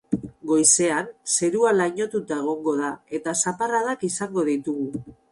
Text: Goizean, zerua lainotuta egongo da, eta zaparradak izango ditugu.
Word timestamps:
Goizean, 0.51 1.09
zerua 1.33 1.73
lainotuta 1.75 2.37
egongo 2.43 2.73
da, 2.79 2.89
eta 3.17 3.33
zaparradak 3.43 4.07
izango 4.09 4.47
ditugu. 4.49 5.03